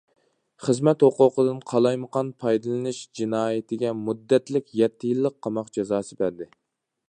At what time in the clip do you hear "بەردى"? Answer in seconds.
6.25-6.53